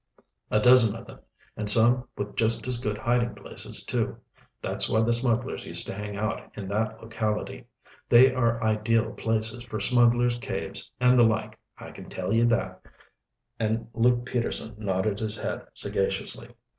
[0.49, 1.19] "A dozen of them,
[1.55, 4.17] and some with just as good hiding places, too.
[4.59, 7.67] That's why the smugglers used to hang out in that locality.
[8.09, 12.81] They are ideal places for smugglers' caves and the like, I can tell ye that,"
[13.59, 16.49] and Luke Peterson nodded his head sagaciously.